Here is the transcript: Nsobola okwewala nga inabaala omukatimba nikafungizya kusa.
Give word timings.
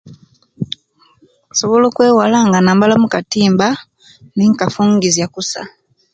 Nsobola 1.51 1.85
okwewala 1.87 2.37
nga 2.45 2.57
inabaala 2.61 2.93
omukatimba 2.97 3.67
nikafungizya 4.35 5.25
kusa. 5.33 5.61